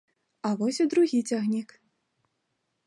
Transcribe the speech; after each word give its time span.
А 0.47 0.53
вось 0.61 0.79
і 0.85 0.87
другі 0.93 1.21
цягнік. 1.29 1.69